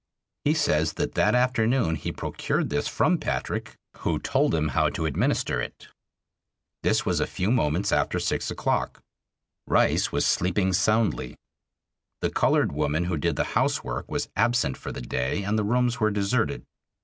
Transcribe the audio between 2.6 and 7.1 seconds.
this from Patrick, who told him how to administer it. This